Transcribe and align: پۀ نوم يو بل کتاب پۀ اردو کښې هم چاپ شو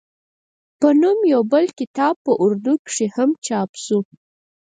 پۀ 0.79 0.87
نوم 1.01 1.19
يو 1.31 1.41
بل 1.51 1.65
کتاب 1.79 2.15
پۀ 2.23 2.31
اردو 2.43 2.73
کښې 2.85 3.07
هم 3.15 3.29
چاپ 3.45 3.69
شو 3.83 3.97